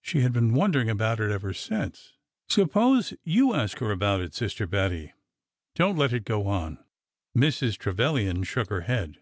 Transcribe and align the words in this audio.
She 0.00 0.22
had 0.22 0.32
been 0.32 0.54
wondering 0.54 0.88
about 0.88 1.20
it 1.20 1.30
ever 1.30 1.52
since. 1.52 2.14
Suppose 2.48 3.12
you 3.22 3.52
ask 3.54 3.80
her 3.80 3.90
about 3.90 4.22
it, 4.22 4.34
Sister 4.34 4.66
Bettie. 4.66 5.12
Don't 5.74 5.98
let 5.98 6.14
it 6.14 6.24
go 6.24 6.46
on." 6.46 6.82
Mrs. 7.36 7.76
Trevilian 7.76 8.44
shook 8.44 8.70
her 8.70 8.80
head. 8.88 9.18